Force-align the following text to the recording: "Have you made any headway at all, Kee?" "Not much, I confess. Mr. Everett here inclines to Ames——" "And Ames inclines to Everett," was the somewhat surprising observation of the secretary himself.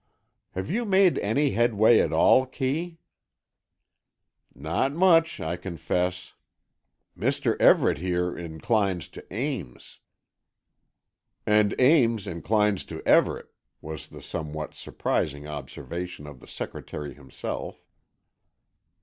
"Have 0.55 0.71
you 0.71 0.83
made 0.83 1.19
any 1.19 1.51
headway 1.51 1.99
at 1.99 2.11
all, 2.11 2.47
Kee?" 2.47 2.97
"Not 4.55 4.93
much, 4.93 5.39
I 5.39 5.55
confess. 5.57 6.33
Mr. 7.15 7.55
Everett 7.61 7.99
here 7.99 8.35
inclines 8.35 9.07
to 9.09 9.23
Ames——" 9.31 9.99
"And 11.45 11.75
Ames 11.79 12.25
inclines 12.25 12.83
to 12.85 13.07
Everett," 13.07 13.53
was 13.79 14.07
the 14.07 14.23
somewhat 14.23 14.73
surprising 14.73 15.47
observation 15.47 16.25
of 16.25 16.39
the 16.39 16.47
secretary 16.47 17.13
himself. 17.13 17.85